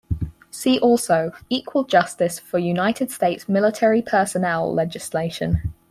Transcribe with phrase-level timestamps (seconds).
[0.49, 5.75] See also Equal Justice for United States Military Personnel legislation.